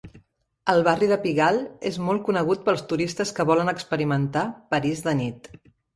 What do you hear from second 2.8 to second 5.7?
turistes que volen experimentar "París de nit".